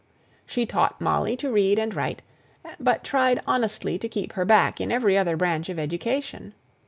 She 0.47 0.65
taught 0.65 0.99
Molly 0.99 1.37
to 1.37 1.51
read 1.51 1.77
and 1.77 1.93
write, 1.95 2.23
but 2.79 3.03
tried 3.03 3.39
honestly 3.45 3.99
to 3.99 4.09
keep 4.09 4.33
her 4.33 4.45
back 4.45 4.81
in 4.81 4.91
every 4.91 5.15
other 5.15 5.37
branch 5.37 5.69
of 5.69 5.77
education. 5.77 6.55